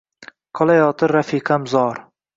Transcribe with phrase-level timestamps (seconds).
[0.59, 2.01] Qolayotir rafiqam zor